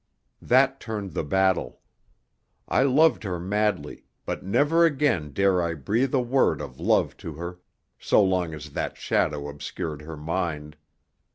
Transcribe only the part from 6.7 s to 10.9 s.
love to her so long as that shadow obscured her mind.